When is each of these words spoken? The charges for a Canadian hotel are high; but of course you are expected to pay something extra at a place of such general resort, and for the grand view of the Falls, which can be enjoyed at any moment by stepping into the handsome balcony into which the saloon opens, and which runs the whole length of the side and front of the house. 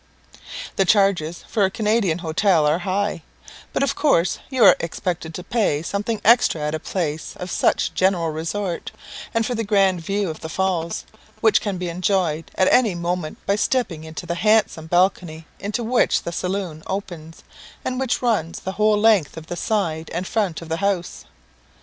The 0.77 0.85
charges 0.85 1.45
for 1.47 1.63
a 1.63 1.69
Canadian 1.69 2.17
hotel 2.25 2.65
are 2.65 2.79
high; 2.79 3.21
but 3.71 3.83
of 3.83 3.93
course 3.93 4.39
you 4.49 4.63
are 4.65 4.75
expected 4.79 5.31
to 5.35 5.43
pay 5.43 5.83
something 5.83 6.19
extra 6.25 6.59
at 6.61 6.73
a 6.73 6.79
place 6.79 7.35
of 7.35 7.51
such 7.51 7.93
general 7.93 8.31
resort, 8.31 8.91
and 9.31 9.45
for 9.45 9.53
the 9.53 9.63
grand 9.63 10.01
view 10.01 10.27
of 10.31 10.39
the 10.39 10.49
Falls, 10.49 11.05
which 11.39 11.61
can 11.61 11.77
be 11.77 11.87
enjoyed 11.87 12.49
at 12.55 12.67
any 12.73 12.95
moment 12.95 13.45
by 13.45 13.55
stepping 13.55 14.03
into 14.03 14.25
the 14.25 14.33
handsome 14.33 14.87
balcony 14.87 15.45
into 15.59 15.83
which 15.83 16.23
the 16.23 16.31
saloon 16.31 16.81
opens, 16.87 17.43
and 17.85 17.99
which 17.99 18.23
runs 18.23 18.61
the 18.61 18.71
whole 18.81 18.97
length 18.99 19.37
of 19.37 19.45
the 19.45 19.55
side 19.55 20.09
and 20.15 20.25
front 20.25 20.63
of 20.63 20.69
the 20.69 20.77
house. 20.77 21.25